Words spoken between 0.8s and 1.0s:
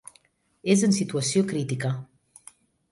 en